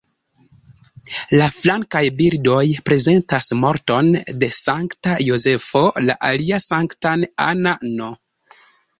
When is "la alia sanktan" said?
6.07-7.27